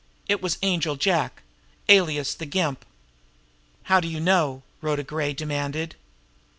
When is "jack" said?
0.95-1.43